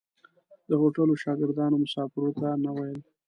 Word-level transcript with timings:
د 0.69 0.71
هوټلو 0.81 1.13
شاګردانو 1.23 1.81
مسافرو 1.83 2.31
ته 2.39 2.47
نه 2.63 2.71
ویل. 2.75 2.99